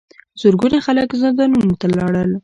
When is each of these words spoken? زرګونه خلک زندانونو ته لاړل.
زرګونه 0.41 0.77
خلک 0.85 1.09
زندانونو 1.21 1.73
ته 1.81 1.87
لاړل. 1.97 2.31